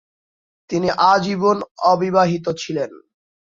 তিনি 0.69 0.89
আজীবন 1.11 1.57
অবিবাহিত 1.83 2.45
ছিলেন। 2.57 2.91